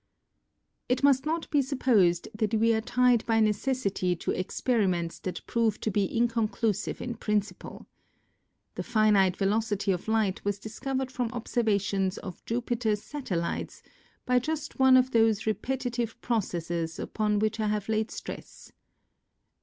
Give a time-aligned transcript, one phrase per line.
[0.89, 5.79] It must not be supposed that we are tied by necessity to experiments that prove
[5.81, 7.85] to be inconclusive in principle.
[8.73, 13.83] The finite velocity of light was discovered from observa tions of Jupiter's Satellites,
[14.25, 18.71] by just one of those repetitive processes upon which I have laid stress.